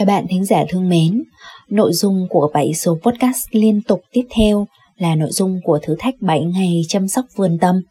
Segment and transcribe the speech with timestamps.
[0.00, 1.22] Các bạn thính giả thương mến,
[1.68, 5.96] nội dung của 7 số podcast liên tục tiếp theo là nội dung của thử
[5.98, 7.82] thách 7 ngày chăm sóc vườn tâm.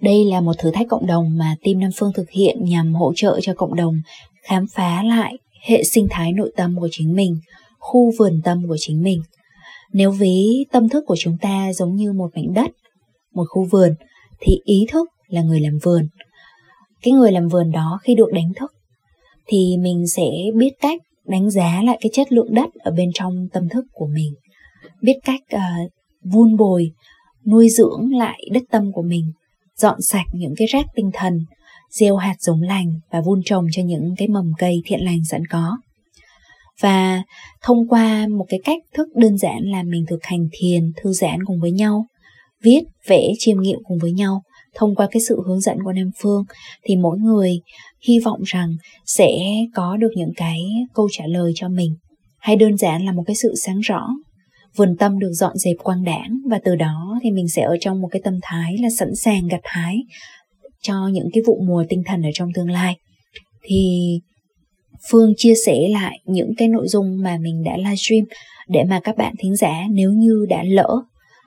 [0.00, 3.12] Đây là một thử thách cộng đồng mà Team Nam Phương thực hiện nhằm hỗ
[3.16, 3.94] trợ cho cộng đồng
[4.42, 7.38] khám phá lại hệ sinh thái nội tâm của chính mình,
[7.78, 9.22] khu vườn tâm của chính mình.
[9.92, 12.70] Nếu ví tâm thức của chúng ta giống như một mảnh đất,
[13.34, 13.94] một khu vườn,
[14.40, 16.08] thì ý thức là người làm vườn.
[17.02, 18.72] Cái người làm vườn đó khi được đánh thức
[19.46, 23.48] thì mình sẽ biết cách đánh giá lại cái chất lượng đất ở bên trong
[23.52, 24.34] tâm thức của mình.
[25.02, 25.92] Biết cách uh,
[26.22, 26.90] vun bồi
[27.46, 29.32] nuôi dưỡng lại đất tâm của mình
[29.76, 31.38] dọn sạch những cái rác tinh thần
[31.90, 35.46] gieo hạt giống lành và vun trồng cho những cái mầm cây thiện lành sẵn
[35.50, 35.76] có.
[36.80, 37.22] Và
[37.62, 41.44] thông qua một cái cách thức đơn giản là mình thực hành thiền thư giãn
[41.44, 42.06] cùng với nhau
[42.62, 44.42] viết vẽ chiêm nghiệm cùng với nhau
[44.76, 46.44] thông qua cái sự hướng dẫn của Nam Phương,
[46.84, 47.60] thì mỗi người
[48.06, 48.76] hy vọng rằng
[49.06, 49.30] sẽ
[49.74, 50.60] có được những cái
[50.94, 51.94] câu trả lời cho mình.
[52.38, 54.08] Hay đơn giản là một cái sự sáng rõ,
[54.76, 58.00] vườn tâm được dọn dẹp quang đảng và từ đó thì mình sẽ ở trong
[58.00, 59.96] một cái tâm thái là sẵn sàng gặt hái
[60.82, 62.96] cho những cái vụ mùa tinh thần ở trong tương lai.
[63.62, 64.10] Thì
[65.10, 68.24] Phương chia sẻ lại những cái nội dung mà mình đã livestream
[68.68, 71.02] để mà các bạn thính giả nếu như đã lỡ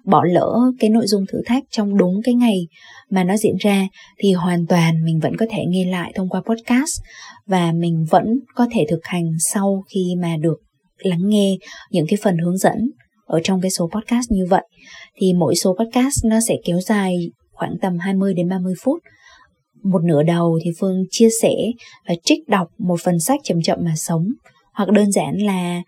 [0.05, 2.67] bỏ lỡ cái nội dung thử thách trong đúng cái ngày
[3.09, 6.41] mà nó diễn ra, thì hoàn toàn mình vẫn có thể nghe lại thông qua
[6.41, 7.01] podcast
[7.47, 10.57] và mình vẫn có thể thực hành sau khi mà được
[10.97, 11.57] lắng nghe
[11.91, 12.77] những cái phần hướng dẫn
[13.25, 14.63] ở trong cái số podcast như vậy.
[15.15, 17.15] Thì mỗi số podcast nó sẽ kéo dài
[17.51, 18.99] khoảng tầm 20 đến 30 phút.
[19.83, 21.53] Một nửa đầu thì Phương chia sẻ
[22.07, 24.25] và trích đọc một phần sách chậm chậm mà sống,
[24.73, 25.81] hoặc đơn giản là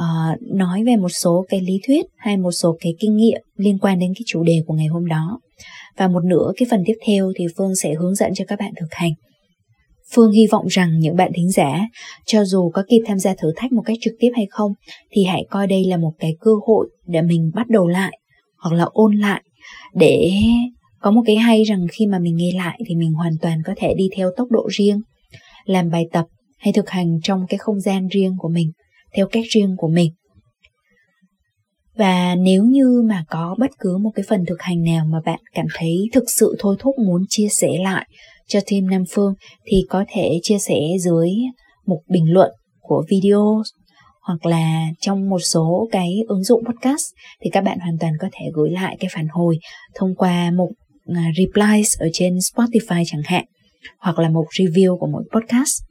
[0.00, 3.78] uh, nói về một số cái lý thuyết hay một số cái kinh nghiệm liên
[3.78, 5.40] quan đến cái chủ đề của ngày hôm đó.
[5.96, 8.72] Và một nửa cái phần tiếp theo thì Phương sẽ hướng dẫn cho các bạn
[8.80, 9.12] thực hành.
[10.12, 11.80] Phương hy vọng rằng những bạn thính giả,
[12.26, 14.72] cho dù có kịp tham gia thử thách một cách trực tiếp hay không,
[15.10, 18.18] thì hãy coi đây là một cái cơ hội để mình bắt đầu lại,
[18.58, 19.42] hoặc là ôn lại,
[19.94, 20.32] để
[21.00, 23.72] có một cái hay rằng khi mà mình nghe lại thì mình hoàn toàn có
[23.76, 25.00] thể đi theo tốc độ riêng,
[25.64, 26.26] làm bài tập
[26.58, 28.72] hay thực hành trong cái không gian riêng của mình
[29.16, 30.12] theo cách riêng của mình.
[31.96, 35.40] Và nếu như mà có bất cứ một cái phần thực hành nào mà bạn
[35.54, 38.06] cảm thấy thực sự thôi thúc muốn chia sẻ lại
[38.48, 39.34] cho team Nam Phương,
[39.64, 41.30] thì có thể chia sẻ dưới
[41.86, 42.50] một bình luận
[42.80, 43.62] của video
[44.22, 47.04] hoặc là trong một số cái ứng dụng podcast
[47.42, 49.58] thì các bạn hoàn toàn có thể gửi lại cái phản hồi
[49.94, 50.68] thông qua một
[51.14, 53.44] à, replies ở trên Spotify chẳng hạn,
[53.98, 55.82] hoặc là một review của mỗi podcast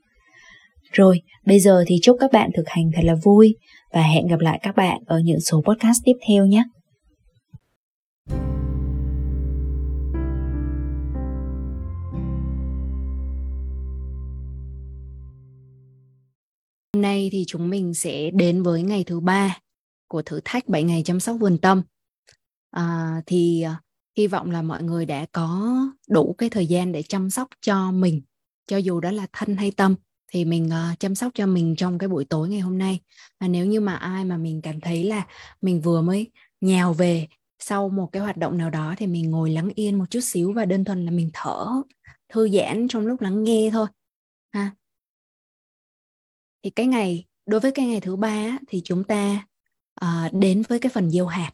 [0.95, 3.56] rồi, bây giờ thì chúc các bạn thực hành thật là vui
[3.94, 6.63] và hẹn gặp lại các bạn ở những số podcast tiếp theo nhé.
[16.94, 19.57] Hôm nay thì chúng mình sẽ đến với ngày thứ ba
[20.07, 21.81] của thử thách 7 ngày chăm sóc vườn tâm.
[22.72, 23.81] À, thì à,
[24.17, 25.77] hy vọng là mọi người đã có
[26.09, 28.22] đủ cái thời gian để chăm sóc cho mình,
[28.67, 29.95] cho dù đó là thân hay tâm
[30.35, 33.00] thì mình uh, chăm sóc cho mình trong cái buổi tối ngày hôm nay.
[33.40, 35.28] Và nếu như mà ai mà mình cảm thấy là
[35.62, 36.31] mình vừa mới
[36.62, 37.28] nhào về
[37.59, 40.53] sau một cái hoạt động nào đó thì mình ngồi lắng yên một chút xíu
[40.53, 41.68] và đơn thuần là mình thở
[42.29, 43.88] thư giãn trong lúc lắng nghe thôi
[44.51, 44.72] ha.
[46.63, 49.45] Thì cái ngày đối với cái ngày thứ ba thì chúng ta
[50.06, 51.51] uh, đến với cái phần gieo hạt.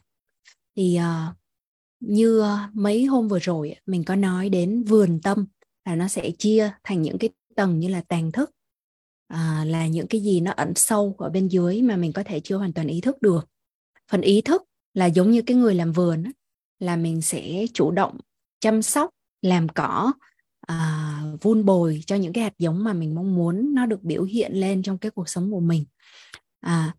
[0.76, 1.36] Thì uh,
[2.00, 5.46] như mấy hôm vừa rồi mình có nói đến vườn tâm
[5.84, 8.50] là nó sẽ chia thành những cái tầng như là tàng thức
[9.32, 12.40] à, là những cái gì nó ẩn sâu ở bên dưới mà mình có thể
[12.40, 13.48] chưa hoàn toàn ý thức được.
[14.10, 14.62] Phần ý thức
[14.94, 16.24] là giống như cái người làm vườn
[16.78, 18.18] là mình sẽ chủ động
[18.60, 19.10] chăm sóc
[19.42, 20.12] làm cỏ
[20.60, 24.22] à, vun bồi cho những cái hạt giống mà mình mong muốn nó được biểu
[24.22, 25.84] hiện lên trong cái cuộc sống của mình.
[26.60, 26.94] À,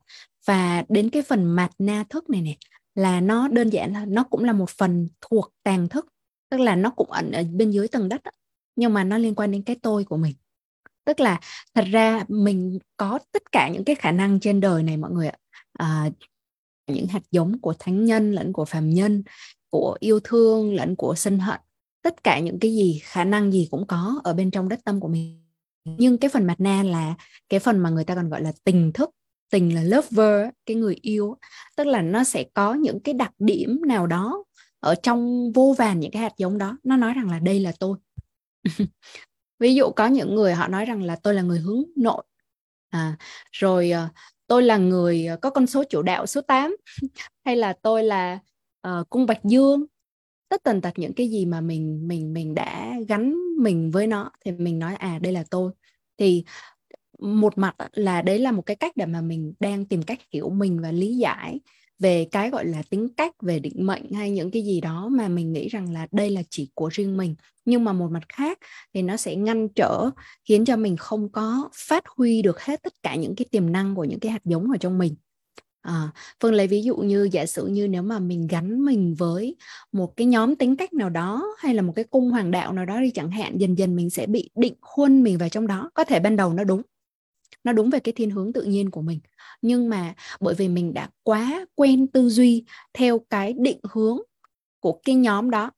[0.45, 2.57] và đến cái phần mặt na thức này này
[2.95, 6.07] là nó đơn giản là nó cũng là một phần thuộc tàng thức
[6.49, 8.21] tức là nó cũng ẩn ở bên dưới tầng đất
[8.75, 10.33] nhưng mà nó liên quan đến cái tôi của mình
[11.05, 11.39] tức là
[11.75, 15.27] thật ra mình có tất cả những cái khả năng trên đời này mọi người
[15.27, 15.37] ạ.
[15.73, 16.09] À,
[16.87, 19.23] những hạt giống của thánh nhân lẫn của phàm nhân
[19.69, 21.59] của yêu thương lẫn của sân hận
[22.01, 24.99] tất cả những cái gì khả năng gì cũng có ở bên trong đất tâm
[24.99, 25.43] của mình.
[25.85, 27.15] Nhưng cái phần mặt na là
[27.49, 29.09] cái phần mà người ta còn gọi là tình thức
[29.51, 31.37] tình là lover cái người yêu
[31.77, 34.43] tức là nó sẽ có những cái đặc điểm nào đó
[34.79, 36.77] ở trong vô vàn những cái hạt giống đó.
[36.83, 37.97] Nó nói rằng là đây là tôi.
[39.63, 42.23] ví dụ có những người họ nói rằng là tôi là người hướng nội
[42.89, 43.17] à,
[43.51, 44.07] rồi ờ,
[44.47, 46.75] tôi là người ờ, có con số chủ đạo số 8
[47.45, 48.39] hay là tôi là
[48.87, 49.85] uh, cung bạch dương
[50.49, 54.31] tất tần tật những cái gì mà mình mình mình đã gắn mình với nó
[54.45, 55.71] thì mình nói à đây là tôi
[56.17, 56.43] thì
[57.19, 60.49] một mặt là đấy là một cái cách để mà mình đang tìm cách hiểu
[60.49, 61.59] mình và lý giải
[62.03, 65.27] về cái gọi là tính cách về định mệnh hay những cái gì đó mà
[65.27, 67.35] mình nghĩ rằng là đây là chỉ của riêng mình
[67.65, 68.59] nhưng mà một mặt khác
[68.93, 70.09] thì nó sẽ ngăn trở
[70.49, 73.95] khiến cho mình không có phát huy được hết tất cả những cái tiềm năng
[73.95, 75.15] của những cái hạt giống ở trong mình.
[75.81, 76.09] À,
[76.43, 79.55] Phương lấy ví dụ như giả sử như nếu mà mình gắn mình với
[79.91, 82.85] một cái nhóm tính cách nào đó hay là một cái cung hoàng đạo nào
[82.85, 85.91] đó đi chẳng hạn dần dần mình sẽ bị định khuôn mình vào trong đó.
[85.93, 86.81] Có thể ban đầu nó đúng
[87.63, 89.19] nó đúng về cái thiên hướng tự nhiên của mình.
[89.61, 92.63] Nhưng mà bởi vì mình đã quá quen tư duy
[92.93, 94.17] theo cái định hướng
[94.79, 95.71] của cái nhóm đó,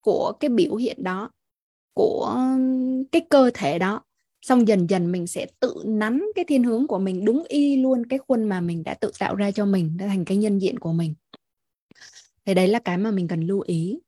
[0.00, 1.30] của cái biểu hiện đó,
[1.94, 2.36] của
[3.12, 4.02] cái cơ thể đó,
[4.42, 8.06] xong dần dần mình sẽ tự nắn cái thiên hướng của mình đúng y luôn
[8.06, 10.78] cái khuôn mà mình đã tự tạo ra cho mình, đã thành cái nhân diện
[10.78, 11.14] của mình.
[12.46, 13.98] Thì đấy là cái mà mình cần lưu ý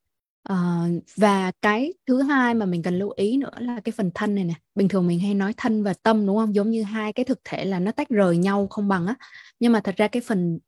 [0.52, 4.35] uh, và cái thứ hai mà mình cần lưu ý nữa là cái phần thân
[4.35, 4.55] này nè.
[4.75, 6.55] Bình thường mình hay nói thân và tâm đúng không?
[6.55, 9.14] Giống như hai cái thực thể là nó tách rời nhau không bằng á.
[9.61, 10.58] Nhưng mà thật ra cái phần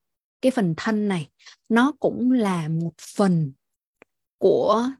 [0.43, 1.29] cái phần thân này
[1.69, 3.53] nó cũng là một phần
[4.39, 4.91] của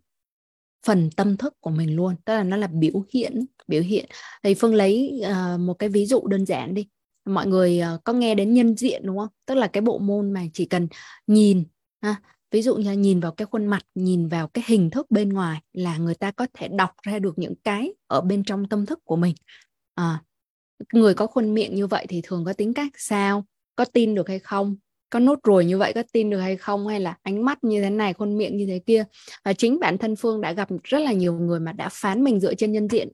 [0.87, 2.15] phần tâm thức của mình luôn.
[2.25, 4.07] Tức là nó là biểu hiện biểu hiện.
[4.43, 6.89] Thì phương lấy uh, một cái ví dụ đơn giản đi.
[7.25, 9.29] Mọi người uh, có nghe đến nhân diện đúng không?
[9.47, 10.89] Tức là cái bộ môn mà chỉ cần
[11.27, 11.65] nhìn
[12.03, 12.17] ha,
[12.51, 15.61] ví dụ như nhìn vào cái khuôn mặt nhìn vào cái hình thức bên ngoài
[15.73, 18.99] là người ta có thể đọc ra được những cái ở bên trong tâm thức
[19.05, 19.35] của mình.
[19.95, 20.23] À,
[20.93, 23.45] người có khuôn miệng như vậy thì thường có tính cách sao?
[23.77, 24.77] Có tin được hay không?
[25.11, 26.87] Có nốt ruồi như vậy có tin được hay không?
[26.87, 29.05] Hay là ánh mắt như thế này khuôn miệng như thế kia?
[29.45, 32.41] Và chính bản thân phương đã gặp rất là nhiều người mà đã phán mình
[32.41, 33.09] dựa trên nhân diện.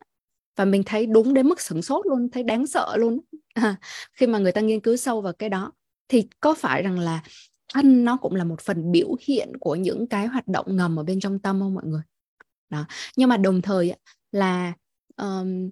[0.57, 3.21] Và mình thấy đúng đến mức sửng sốt luôn thấy đáng sợ luôn.
[3.55, 3.77] À,
[4.13, 5.73] khi mà người ta nghiên cứu sâu vào cái đó
[6.09, 7.23] thì có phải rằng là
[7.75, 11.03] thân nó cũng là một phần biểu hiện của những cái hoạt động ngầm ở
[11.03, 12.03] bên trong tâm không mọi người?
[12.71, 12.85] Đó.
[13.17, 13.93] Nhưng mà đồng thời
[14.33, 14.73] là
[15.17, 15.71] um,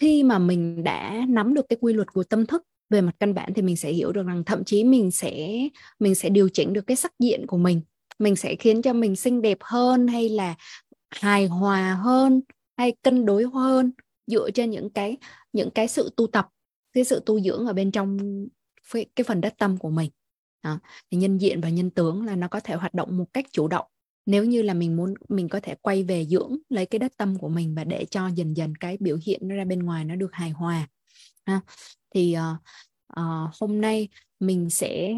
[0.00, 3.34] khi mà mình đã nắm được cái quy luật của tâm thức về mặt căn
[3.34, 5.58] bản thì mình sẽ hiểu được rằng thậm chí mình sẽ
[5.98, 7.80] mình sẽ điều chỉnh được cái sắc diện của mình.
[8.18, 10.54] Mình sẽ khiến cho mình xinh đẹp hơn hay là
[11.10, 12.40] hài hòa hơn
[12.76, 13.92] hay cân đối hơn
[14.26, 15.16] dựa trên những cái
[15.52, 16.48] những cái sự tu tập
[16.92, 18.18] cái sự tu dưỡng ở bên trong
[18.92, 20.10] cái phần đất tâm của mình
[20.62, 20.78] đó.
[21.10, 23.68] thì nhân diện và nhân tướng là nó có thể hoạt động một cách chủ
[23.68, 23.86] động
[24.26, 27.38] nếu như là mình muốn mình có thể quay về dưỡng lấy cái đất tâm
[27.38, 30.16] của mình và để cho dần dần cái biểu hiện nó ra bên ngoài nó
[30.16, 30.88] được hài hòa
[31.46, 31.60] ha.
[32.14, 32.60] thì uh,
[33.20, 34.08] uh, hôm nay
[34.40, 35.14] mình sẽ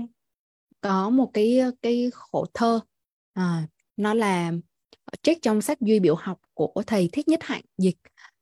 [0.81, 2.81] có một cái cái khổ thơ
[3.41, 4.52] uh, nó là
[5.23, 7.96] trích trong sách duy biểu học của thầy thích nhất hạnh dịch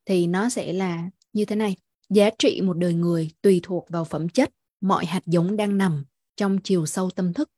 [0.05, 1.77] thì nó sẽ là như thế này
[2.11, 4.51] giá trị một đời người tùy thuộc vào phẩm chất
[4.81, 6.05] mọi hạt giống đang nằm
[6.43, 7.51] trong chiều sâu tâm thức.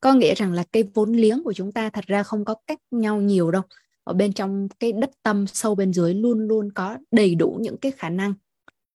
[0.00, 2.78] Có nghĩa rằng là cái vốn liếng của chúng ta thật ra không có cách
[2.90, 3.62] nhau nhiều đâu.
[4.04, 7.76] Ở bên trong cái đất tâm sâu bên dưới luôn luôn có đầy đủ những
[7.76, 8.34] cái khả năng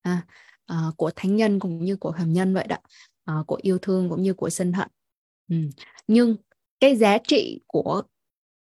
[0.01, 0.25] à,
[0.65, 2.77] à, của thánh nhân cũng như của hàm nhân vậy đó
[3.25, 4.87] à, của yêu thương cũng như của sân hận.
[5.49, 5.55] Ừ.
[6.07, 6.35] nhưng
[6.79, 8.01] cái giá trị của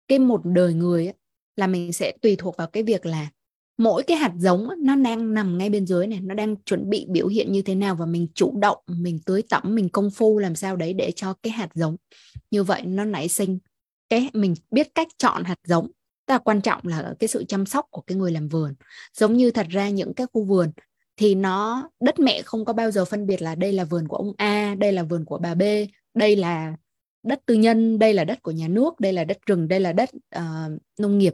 [0.07, 1.15] cái một đời người ấy,
[1.55, 3.29] là mình sẽ tùy thuộc vào cái việc là
[3.83, 7.05] mỗi cái hạt giống nó đang nằm ngay bên dưới này nó đang chuẩn bị
[7.09, 10.39] biểu hiện như thế nào và mình chủ động mình tưới tẩm mình công phu
[10.39, 11.95] làm sao đấy để cho cái hạt giống
[12.51, 13.59] như vậy nó nảy sinh.
[14.09, 15.91] Cái mình biết cách chọn hạt giống
[16.25, 18.73] ta quan trọng là cái sự chăm sóc của cái người làm vườn.
[19.17, 20.71] Giống như thật ra những cái khu vườn
[21.17, 24.17] thì nó đất mẹ không có bao giờ phân biệt là đây là vườn của
[24.17, 25.61] ông A đây là vườn của bà B
[26.13, 26.75] đây là
[27.23, 29.93] đất tư nhân đây là đất của nhà nước đây là đất rừng đây là
[29.93, 31.33] đất uh, nông nghiệp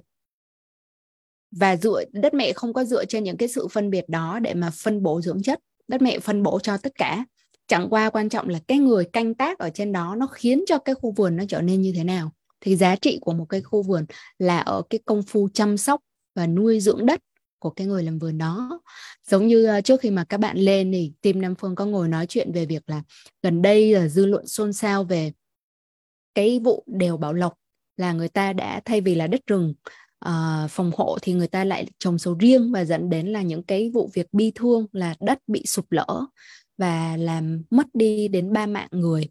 [1.51, 4.54] và dựa, đất mẹ không có dựa trên những cái sự phân biệt đó để
[4.54, 5.60] mà phân bổ dưỡng chất.
[5.88, 7.25] Đất mẹ phân bổ cho tất cả.
[7.68, 10.77] Chẳng qua quan trọng là cái người canh tác ở trên đó nó khiến cho
[10.77, 12.32] cái khu vườn nó trở nên như thế nào.
[12.62, 14.06] Thì giá trị của một cái khu vườn
[14.39, 16.01] là ở cái công phu chăm sóc
[16.36, 17.20] và nuôi dưỡng đất
[17.60, 18.82] của cái người làm vườn đó.
[19.27, 22.08] Giống như ờ, trước khi mà các bạn lên thì team Nam Phương có ngồi
[22.08, 23.04] nói chuyện về việc là
[23.44, 25.32] gần đây là dư luận xôn xao về
[26.36, 27.54] cái vụ đều bảo lộc
[27.98, 29.74] là người ta đã, thay vì là đất rừng
[30.26, 33.64] uh, phòng hộ thì người ta lại trồng sầu riêng và dẫn đến là những
[33.64, 36.26] cái vụ việc bi thương là đất bị sụp lở
[36.78, 39.30] và làm mất đi đến ba mạng người.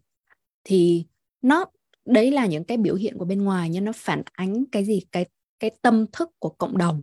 [0.63, 1.05] Thì
[1.41, 1.65] nó
[2.05, 5.01] đấy là những cái biểu hiện của bên ngoài nhưng nó phản ánh cái gì?
[5.11, 5.25] Cái
[5.59, 7.01] cái tâm thức của cộng đồng.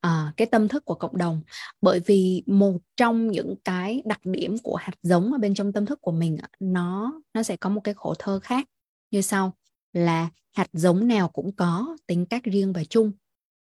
[0.00, 1.42] À, cái tâm thức của cộng đồng.
[1.80, 5.86] Bởi vì một trong những cái đặc điểm của hạt giống ở bên trong tâm
[5.86, 8.68] thức của mình nó nó sẽ có một cái khổ thơ khác.
[9.10, 9.52] Như sau
[9.96, 13.12] là hạt giống nào cũng có tính cách riêng và chung.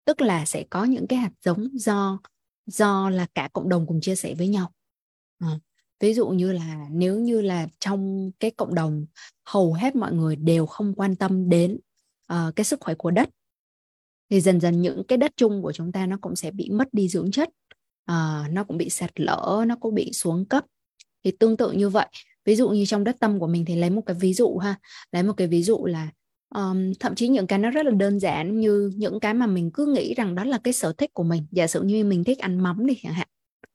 [0.04, 2.18] Tức là sẽ có những cái hạt giống do
[2.66, 4.72] do là cả cộng đồng cùng chia sẻ với nhau.
[5.38, 5.48] À,
[6.00, 9.06] ví dụ như là nếu như là trong cái cộng đồng
[9.44, 11.78] hầu hết mọi người đều không quan tâm đến
[12.32, 13.28] uh, cái sức khỏe của đất
[14.30, 16.88] thì dần dần những cái đất chung của chúng ta nó cũng sẽ bị mất
[16.92, 17.48] đi dưỡng chất.
[18.10, 20.64] Uh, nó cũng bị sạt lở nó cũng bị xuống cấp.
[21.24, 22.06] Thì tương tự như vậy.
[22.44, 24.78] Ví dụ như trong đất tâm của mình thì lấy một cái ví dụ ha.
[25.12, 26.10] Lấy một cái ví dụ là
[26.54, 29.70] um, thậm chí những cái nó rất là đơn giản như những cái mà mình
[29.74, 31.46] cứ nghĩ rằng đó là cái sở thích của mình.
[31.50, 33.28] Giả sử như mình thích ăn mắm đi chẳng hạn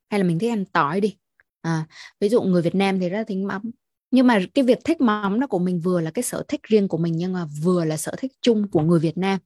[0.09, 1.17] hay là mình thích ăn tỏi đi.
[1.61, 1.87] À,
[2.19, 3.71] ví dụ người Việt Nam thì rất là thích mắm.
[4.11, 6.87] Nhưng mà cái việc thích mắm nó của mình vừa là cái sở thích riêng
[6.87, 9.39] của mình nhưng mà vừa là sở thích chung của người Việt Nam.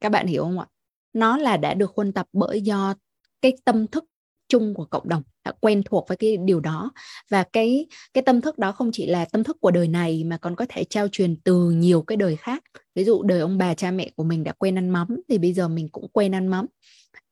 [0.00, 0.66] Các bạn hiểu không ạ?
[1.12, 2.94] Nó là đã được huân tập bởi do
[3.42, 4.04] cái tâm thức
[4.48, 6.90] chung của cộng đồng đã quen thuộc với cái điều đó.
[7.30, 10.36] Và cái cái tâm thức đó không chỉ là tâm thức của đời này mà
[10.36, 12.62] còn có thể trao truyền từ nhiều cái đời khác.
[12.94, 15.52] Ví dụ đời ông bà cha mẹ của mình đã quen ăn mắm thì bây
[15.52, 16.66] giờ mình cũng quen ăn mắm.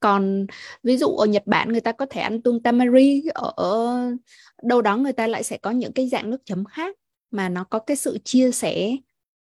[0.00, 0.46] Còn
[0.82, 3.54] ví dụ ở Nhật Bản người ta có thể ăn tương tamari, ở
[4.62, 6.96] đâu đó người ta lại sẽ có những cái dạng nước chấm khác
[7.30, 8.96] mà nó có cái sự chia sẻ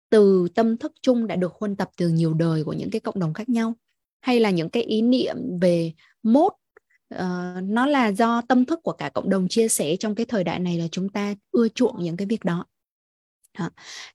[0.09, 3.19] từ tâm thức chung đã được huân tập từ nhiều đời của những cái cộng
[3.19, 3.73] đồng khác nhau.
[4.21, 6.53] Hay là những cái ý niệm về mốt
[7.15, 10.43] uh, nó là do tâm thức của cả cộng đồng chia sẻ trong cái thời
[10.43, 12.65] đại này là chúng ta ưa chuộng những cái việc đó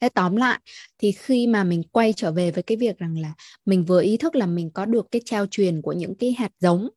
[0.00, 0.60] Thế tóm lại
[0.98, 3.32] thì khi mà mình quay trở về với cái việc rằng là
[3.64, 6.52] mình vừa ý thức là mình có được cái trao truyền của những cái hạt
[6.60, 6.88] giống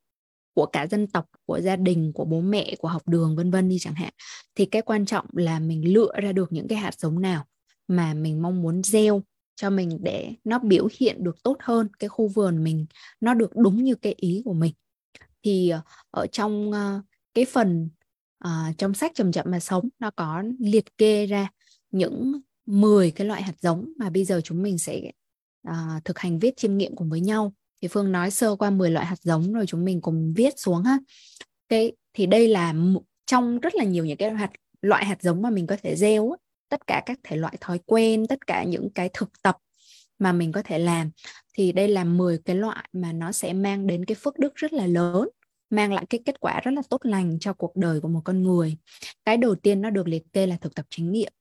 [0.54, 3.70] của cả dân tộc, của gia đình, của bố mẹ, của học đường vân vân
[3.70, 4.14] đi chẳng hạn.
[4.56, 7.46] Thì cái quan trọng là mình lựa ra được những cái hạt giống nào
[7.88, 9.22] mà mình mong muốn gieo
[9.56, 12.86] cho mình để nó biểu hiện được tốt hơn cái khu vườn mình
[13.22, 14.74] nó được đúng như cái ý của mình
[15.46, 15.72] thì
[16.12, 17.90] ở trong uh, cái phần
[18.46, 21.50] uh, trong sách chậm chậm mà sống nó có liệt kê ra
[21.92, 25.02] những 10 cái loại hạt giống mà bây giờ chúng mình sẽ
[25.70, 27.54] uh, thực hành viết chiêm nghiệm cùng với nhau.
[27.82, 30.84] Thì Phương nói sơ qua 10 loại hạt giống rồi chúng mình cùng viết xuống
[30.84, 30.98] ha.
[31.70, 32.74] Cái thì đây là
[33.26, 36.36] trong rất là nhiều những cái hạt loại hạt giống mà mình có thể gieo
[36.70, 39.58] tất cả các thể loại thói quen tất cả những cái thực tập
[40.20, 41.12] mà mình có thể làm.
[41.54, 44.74] Thì đây là 10 cái loại mà nó sẽ mang đến cái phước đức rất
[44.74, 45.30] là lớn
[45.70, 48.44] mang lại cái kết quả rất là tốt lành cho cuộc đời của một con
[48.44, 48.78] người.
[49.26, 51.34] Cái đầu tiên nó được liệt kê là thực tập chánh niệm.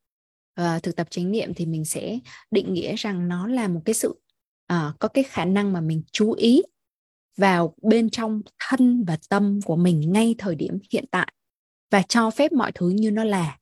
[0.54, 2.18] À, thực tập chánh niệm thì mình sẽ
[2.50, 4.20] định nghĩa rằng nó là một cái sự
[4.66, 6.62] à, có cái khả năng mà mình chú ý
[7.36, 11.32] vào bên trong thân và tâm của mình ngay thời điểm hiện tại
[11.90, 13.58] và cho phép mọi thứ như nó là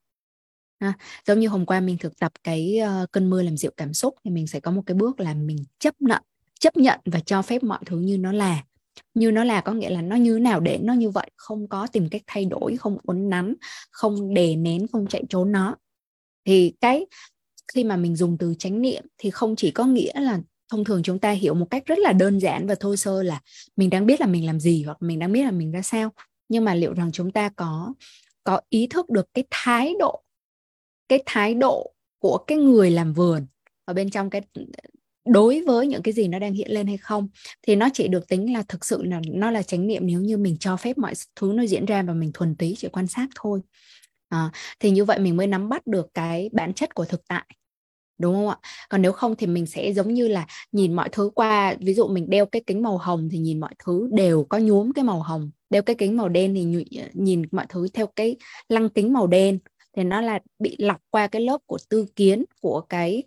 [0.82, 0.92] à,
[1.26, 4.14] giống như hôm qua mình thực tập cái uh, cơn mưa làm dịu cảm xúc
[4.24, 6.22] thì mình sẽ có một cái bước là mình chấp nhận
[6.60, 8.62] chấp nhận và cho phép mọi thứ như nó là.
[9.14, 11.86] Như nó là có nghĩa là nó như nào để nó như vậy không có
[11.86, 13.54] tìm cách thay đổi không uốn nắn
[13.90, 15.76] không đè nén không chạy trốn nó.
[16.46, 17.06] Thì cái
[17.74, 21.02] khi mà mình dùng từ chánh niệm thì không chỉ có nghĩa là thông thường
[21.02, 23.40] chúng ta hiểu một cách rất là đơn giản và thô sơ là
[23.76, 26.12] mình đang biết là mình làm gì hoặc mình đang biết là mình ra sao.
[26.48, 27.94] Nhưng mà liệu rằng chúng ta có
[28.44, 30.22] có ý thức được cái thái độ
[31.12, 33.46] cái thái độ của cái người làm vườn
[33.84, 34.42] ở bên trong cái
[35.26, 37.28] đối với những cái gì nó đang hiện lên hay không
[37.62, 40.36] thì nó chỉ được tính là thực sự là nó là chánh niệm nếu như
[40.36, 43.28] mình cho phép mọi thứ nó diễn ra và mình thuần túy chỉ quan sát
[43.34, 43.60] thôi.
[44.28, 44.50] À,
[44.80, 47.44] thì như vậy mình mới nắm bắt được cái bản chất của thực tại
[48.18, 48.56] đúng không ạ?
[48.88, 52.08] Còn nếu không thì mình sẽ giống như là nhìn mọi thứ qua ví dụ
[52.08, 55.22] mình đeo cái kính màu hồng thì nhìn mọi thứ đều có nhuốm cái màu
[55.22, 58.36] hồng đeo cái kính màu đen thì nhìn mọi thứ theo cái
[58.68, 59.58] lăng kính màu đen
[59.96, 63.22] thì nó là bị lọc qua cái lớp của tư kiến của cái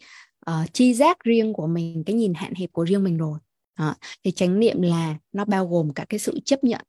[0.50, 3.39] uh, chi giác riêng của mình cái nhìn hạn hẹp của riêng mình rồi
[3.79, 3.95] đó.
[4.24, 6.81] thì chánh niệm là nó bao gồm cả cái sự chấp nhận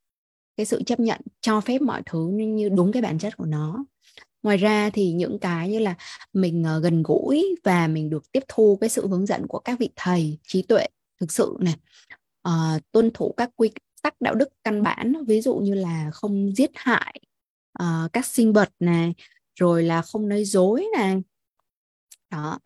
[0.56, 3.85] cái sự chấp nhận cho phép mọi thứ như đúng cái bản chất của nó
[4.42, 5.95] ngoài ra thì những cái như là
[6.33, 9.78] mình uh, gần gũi và mình được tiếp thu cái sự hướng dẫn của các
[9.78, 10.87] vị thầy trí tuệ
[11.21, 11.78] thực sự này uh,
[12.42, 13.71] ờ, tuân thủ các quy
[14.02, 17.21] tắc đạo đức căn bản ví dụ như là không giết hại
[17.83, 19.14] uh, các sinh vật này
[19.57, 21.23] rồi là không nói dối này
[22.31, 22.59] đó.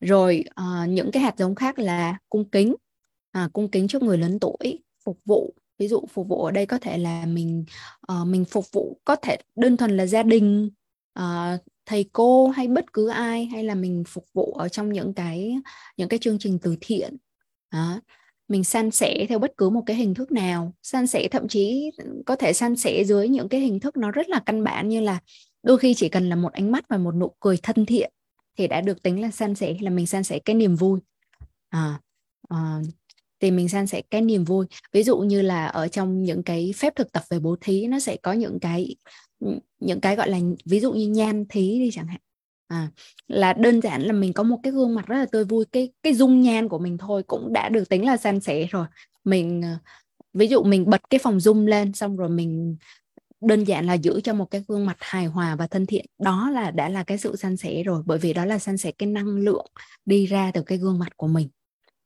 [0.00, 2.74] Rồi uh, những cái hạt giống khác là cung kính.
[3.32, 5.54] À, cung kính trước người lớn tuổi phục vụ.
[5.78, 7.64] Ví dụ phục vụ ở đây có thể là mình
[8.12, 10.70] uh, mình phục vụ có thể đơn thuần là gia đình
[11.18, 15.14] uh, thầy cô hay bất cứ ai hay là mình phục vụ ở trong những
[15.14, 15.56] cái
[15.96, 17.16] những cái chương trình từ thiện.
[17.72, 18.00] Đó.
[18.48, 20.74] mình san sẻ theo bất cứ một cái hình thức nào.
[20.82, 21.90] San sẻ thậm chí
[22.26, 25.00] có thể san sẻ dưới những cái hình thức nó rất là căn bản như
[25.00, 25.20] là
[25.66, 28.12] đôi khi chỉ cần là một ánh mắt và một nụ cười thân thiện
[28.58, 31.00] thì đã được tính là san sẻ là mình san sẻ cái niềm vui.
[31.68, 32.00] À,
[32.48, 32.80] à,
[33.40, 34.66] thì mình san sẻ cái niềm vui.
[34.92, 37.98] Ví dụ như là ở trong những cái phép thực tập về bố thí nó
[37.98, 38.96] sẽ có những cái
[39.80, 42.20] những cái gọi là ví dụ như nhan thí đi chẳng hạn.
[42.68, 42.90] À,
[43.28, 45.92] là đơn giản là mình có một cái gương mặt rất là tươi vui cái
[46.02, 48.86] cái dung nhan của mình thôi cũng đã được tính là san sẻ rồi.
[49.24, 49.78] Mình à,
[50.32, 52.76] ví dụ mình bật cái phòng zoom lên xong rồi mình
[53.40, 56.06] đơn giản là giữ cho một cái gương mặt hài hòa và thân thiện.
[56.18, 58.92] Đó là đã là cái sự san sẻ rồi bởi vì đó là san sẻ
[58.98, 59.66] cái năng lượng
[60.04, 61.48] đi ra từ cái gương mặt của mình.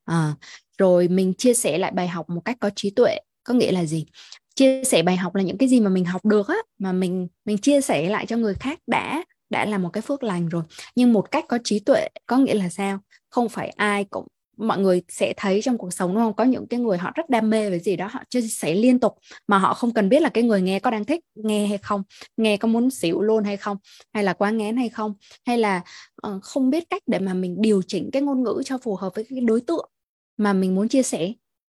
[0.05, 0.35] À,
[0.79, 3.85] rồi mình chia sẻ lại bài học một cách có trí tuệ có nghĩa là
[3.85, 4.07] gì?
[4.55, 7.29] Chia sẻ bài học là những cái gì mà mình học được á mà mình
[7.45, 10.63] mình chia sẻ lại cho người khác đã đã là một cái phước lành rồi.
[10.97, 12.99] Nhưng một cách có trí tuệ có nghĩa là sao?
[13.31, 14.27] Không phải ai cũng
[14.61, 16.35] mọi người sẽ thấy trong cuộc sống đúng không?
[16.35, 18.99] Có những cái người họ rất đam mê về gì đó họ chia sẻ liên
[18.99, 19.15] tục
[19.49, 22.03] mà họ không cần biết là cái người nghe có đang thích nghe hay không
[22.37, 23.77] nghe có muốn xỉu luôn hay không
[24.13, 25.15] hay là quá ngán hay không
[25.47, 25.83] hay là
[26.27, 29.15] uh, không biết cách để mà mình điều chỉnh cái ngôn ngữ cho phù hợp
[29.15, 29.91] với cái đối tượng
[30.37, 31.33] mà mình muốn chia sẻ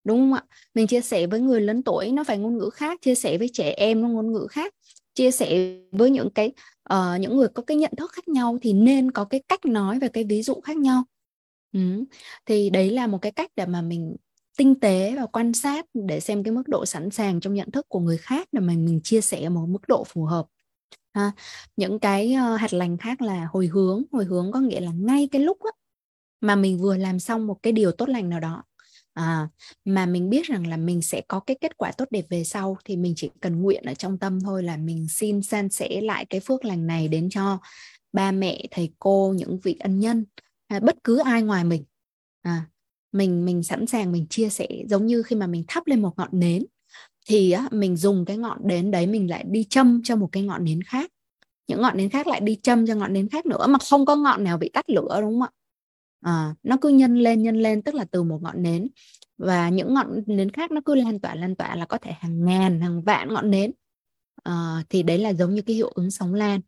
[0.05, 0.45] đúng không ạ?
[0.75, 3.49] Mình chia sẻ với người lớn tuổi nó phải ngôn ngữ khác chia sẻ với
[3.53, 4.75] trẻ em nó ngôn ngữ khác
[5.15, 6.53] chia sẻ với những cái
[6.95, 9.99] uh, những người có cái nhận thức khác nhau thì nên có cái cách nói
[9.99, 11.05] và cái ví dụ khác nhau
[11.73, 12.05] ừ.
[12.47, 14.17] thì đấy là một cái cách để mà mình
[14.59, 17.89] tinh tế và quan sát để xem cái mức độ sẵn sàng trong nhận thức
[17.89, 20.47] của người khác để mà mình chia sẻ một mức độ phù hợp
[21.15, 21.33] ha.
[21.77, 25.29] những cái uh, hạt lành khác là hồi hướng hồi hướng có nghĩa là ngay
[25.33, 25.71] cái lúc á,
[26.41, 28.65] mà mình vừa làm xong một cái điều tốt lành nào đó
[29.15, 29.49] à,
[29.85, 32.77] mà mình biết rằng là mình sẽ có cái kết quả tốt đẹp về sau
[32.85, 36.25] thì mình chỉ cần nguyện ở trong tâm thôi là mình xin san sẻ lại
[36.25, 37.59] cái phước lành này đến cho
[38.13, 40.25] ba mẹ thầy cô những vị ân nhân
[40.73, 41.85] à, bất cứ ai ngoài mình.
[42.43, 42.67] À,
[43.13, 44.69] mình mình sẵn sàng mình chia sẻ.
[44.89, 46.65] Giống như khi mà mình thắp lên một ngọn nến
[47.29, 50.43] thì á, mình dùng cái ngọn nến đấy mình lại đi châm cho một cái
[50.43, 51.11] ngọn nến khác.
[51.69, 54.17] Những ngọn nến khác lại đi châm cho ngọn nến khác nữa mà không có
[54.17, 55.51] ngọn nào bị tắt lửa đúng không ạ?
[56.21, 58.89] À, nó cứ nhân lên nhân lên tức là từ một ngọn nến.
[59.39, 62.45] Và những ngọn nến khác nó cứ lan tỏa lan tỏa là có thể hàng
[62.45, 63.73] ngàn hàng vạn ngọn nến.
[64.43, 66.61] À, thì đấy là giống như cái hiệu ứng sóng lan.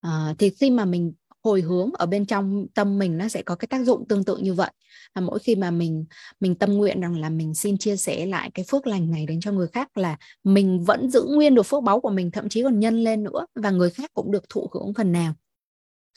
[0.00, 1.12] À, thì khi mà mình
[1.44, 4.36] hồi hướng ở bên trong tâm mình nó sẽ có cái tác dụng tương tự
[4.36, 4.70] như vậy.
[5.14, 6.04] Là mỗi khi mà mình
[6.40, 9.40] mình tâm nguyện rằng là mình xin chia sẻ lại cái phước lành này đến
[9.40, 12.62] cho người khác là mình vẫn giữ nguyên được phước báu của mình thậm chí
[12.62, 15.34] còn nhân lên nữa và người khác cũng được thụ hưởng phần nào.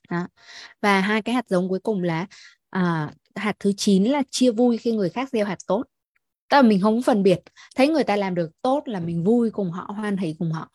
[0.10, 0.28] Đó.
[0.82, 2.28] và hai cái hạt giống cuối cùng là
[2.70, 5.84] à, hạt thứ 9 là chia vui khi người khác gieo hạt tốt.
[6.50, 7.40] Tức là mình không phân biệt
[7.76, 10.72] thấy người ta làm được tốt là mình vui cùng họ hoan hỷ cùng họ.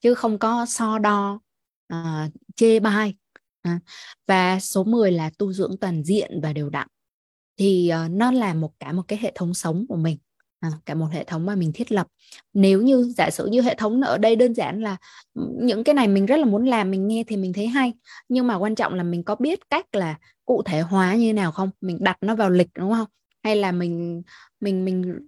[0.00, 1.40] Chứ không có so đo
[1.88, 3.14] à, chê bai
[4.26, 6.88] và số 10 là tu dưỡng toàn diện và đều đặn.
[7.58, 10.16] Thì ờ, nó là một cả một cái hệ thống sống của mình
[10.60, 12.06] à, cả một hệ thống mà mình thiết lập.
[12.52, 14.96] Nếu như giả sử như hệ thống ở đây đơn giản là
[15.34, 17.92] ừ, những cái này mình rất là muốn làm mình nghe thì mình thấy hay.
[18.28, 21.52] Nhưng mà quan trọng là mình có biết cách là cụ thể hóa như nào
[21.52, 21.70] không?
[21.80, 23.06] Mình đặt nó vào lịch đúng không?
[23.42, 24.22] Hay là mình
[24.60, 25.18] mình mình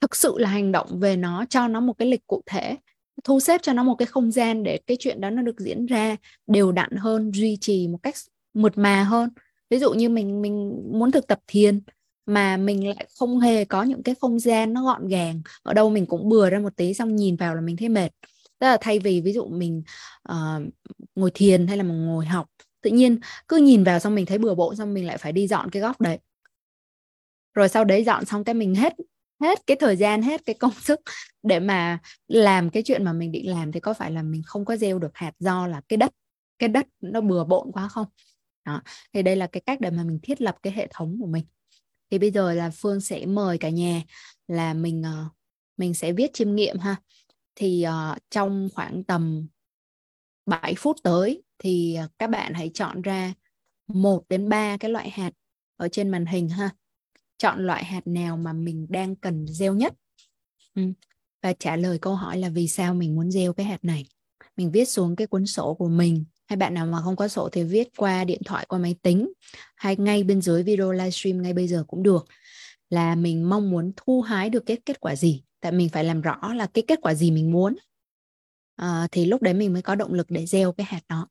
[0.00, 2.76] thực sự là hành động về nó cho nó một cái lịch cụ thể?
[3.24, 5.86] Thu xếp cho nó một cái không gian để cái chuyện đó nó được diễn
[5.86, 8.14] ra đều đặn hơn duy trì một cách
[8.54, 9.30] mượt mà hơn.
[9.70, 11.80] Ví dụ như mình mình muốn thực tập thiền
[12.26, 15.90] mà mình lại không hề có những cái không gian nó gọn gàng ở đâu
[15.90, 18.10] mình cũng bừa ra một tí xong nhìn vào là mình thấy mệt.
[18.58, 19.82] Tức là thay vì ví dụ mình
[20.32, 20.62] uh,
[21.14, 22.46] ngồi thiền hay là mình ngồi học
[22.82, 25.46] tự nhiên cứ nhìn vào xong mình thấy bừa bộn xong mình lại phải đi
[25.46, 26.18] dọn cái góc đấy.
[27.54, 28.94] Rồi sau đấy dọn xong cái mình hết
[29.40, 31.00] hết cái thời gian hết cái công sức
[31.42, 31.98] để mà
[32.28, 34.98] làm cái chuyện mà mình định làm thì có phải là mình không có gieo
[34.98, 36.12] được hạt do là cái đất
[36.58, 38.06] cái đất nó bừa bộn quá không?
[38.64, 41.26] Đó thì đây là cái cách để mà mình thiết lập cái hệ thống của
[41.26, 41.44] mình.
[42.10, 44.02] Thì bây giờ là phương sẽ mời cả nhà
[44.48, 45.24] là mình ờ,
[45.76, 46.96] mình sẽ viết chiêm nghiệm ha.
[47.54, 49.46] Thì uh, trong khoảng tầm
[50.46, 53.34] 7 phút tới thì ờ, các bạn hãy chọn ra
[53.88, 55.30] một đến ba cái loại hạt
[55.76, 56.70] ở trên màn hình ha
[57.40, 59.94] chọn loại hạt nào mà mình đang cần gieo nhất?
[60.74, 60.82] Ừ.
[61.42, 64.06] và trả lời câu hỏi là vì sao mình muốn gieo cái hạt này?
[64.56, 66.24] Mình viết xuống cái cuốn sổ của mình.
[66.46, 69.32] Hay bạn nào mà không có sổ thì viết qua điện thoại qua máy tính.
[69.76, 72.26] Hay ngay bên dưới video livestream ngay bây giờ cũng được.
[72.90, 75.42] Là mình mong muốn thu hái được kết kết quả gì?
[75.60, 77.76] Tại mình phải làm rõ là cái kết quả gì mình muốn.
[78.76, 81.28] À, thì lúc đấy mình mới có động lực để gieo cái hạt đó.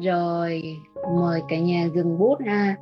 [0.00, 0.76] Rồi
[1.16, 2.76] mời cả nhà dừng bút ha.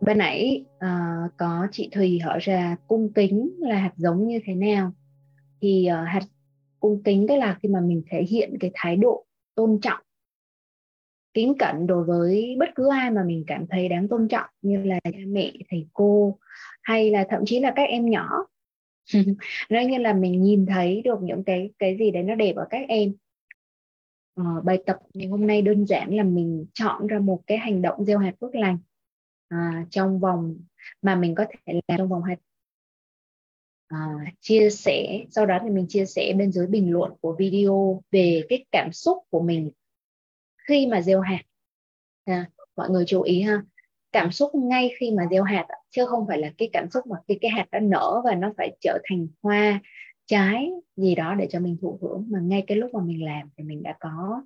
[0.00, 4.54] Bên nãy uh, có chị Thùy hỏi ra cung kính là hạt giống như thế
[4.54, 4.92] nào?
[5.60, 6.22] Thì uh, hạt
[6.80, 10.00] cung kính tức là khi mà mình thể hiện cái thái độ tôn trọng
[11.34, 14.84] kính cẩn đối với bất cứ ai mà mình cảm thấy đáng tôn trọng như
[14.84, 16.38] là cha mẹ thầy cô
[16.82, 18.28] hay là thậm chí là các em nhỏ.
[19.70, 22.66] Nói như là mình nhìn thấy được những cái cái gì đấy nó đẹp ở
[22.70, 23.12] các em
[24.34, 27.82] ờ, bài tập ngày hôm nay đơn giản là mình chọn ra một cái hành
[27.82, 28.78] động gieo hạt phước lành
[29.48, 30.56] à, trong vòng
[31.02, 32.36] mà mình có thể làm trong vòng hai
[33.86, 33.98] à,
[34.40, 38.42] chia sẻ sau đó thì mình chia sẻ bên dưới bình luận của video về
[38.48, 39.70] cái cảm xúc của mình
[40.68, 41.42] khi mà gieo hạt.
[42.24, 43.62] À, mọi người chú ý ha
[44.12, 47.16] cảm xúc ngay khi mà gieo hạt chứ không phải là cái cảm xúc mà
[47.28, 49.80] khi cái hạt đã nở và nó phải trở thành hoa
[50.32, 52.26] trái gì đó để cho mình thụ hưởng.
[52.30, 54.42] Mà ngay cái lúc mà mình làm thì mình đã có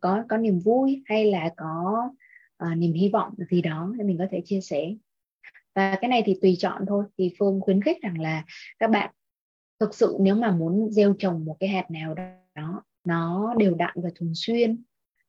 [0.00, 2.10] có có niềm vui hay là có
[2.64, 4.94] uh, niềm hy vọng gì đó thì mình có thể chia sẻ.
[5.74, 7.04] Và cái này thì tùy chọn thôi.
[7.18, 8.44] Thì phương khuyến khích rằng là
[8.78, 9.10] các bạn
[9.80, 13.94] thực sự nếu mà muốn gieo trồng một cái hạt nào đó nó đều đặn
[13.96, 14.82] và thường xuyên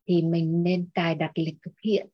[0.07, 2.07] thì mình nên cài đặt lịch thực hiện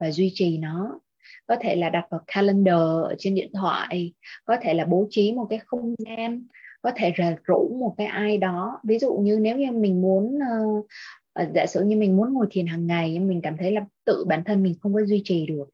[0.00, 1.00] và duy trì nó.
[1.46, 4.12] Có thể là đặt vào calendar ở trên điện thoại
[4.44, 6.46] có thể là bố trí một cái không gian
[6.82, 8.80] có thể là rủ một cái ai đó.
[8.84, 10.86] Ví dụ như nếu như mình muốn uh,
[11.54, 14.24] giả sử như mình muốn ngồi thiền hàng ngày nhưng mình cảm thấy là tự
[14.28, 15.68] bản thân mình không có duy trì được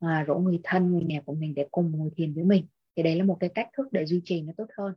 [0.00, 2.66] mà rủ người thân người nhà của mình để cùng ngồi thiền với mình
[2.96, 4.94] thì đấy là một cái cách thức để duy trì nó tốt hơn.